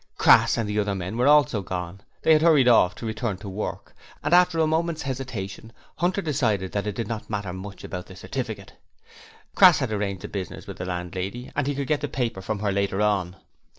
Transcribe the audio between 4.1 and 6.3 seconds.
and after a moment's hesitation Hunter